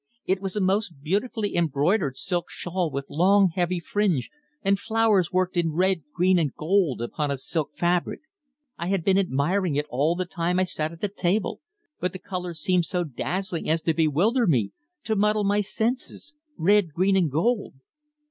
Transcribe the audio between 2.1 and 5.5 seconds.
silk shawl with long, heavy fringe, and flowers